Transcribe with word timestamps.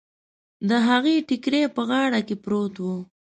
د 0.69 0.71
هغې 0.87 1.15
ټکری 1.27 1.61
په 1.75 1.81
غاړه 1.89 2.19
کې 2.27 2.35
پروت 2.43 2.75
و. 2.81 2.85